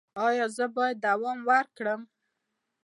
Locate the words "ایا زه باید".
0.27-0.97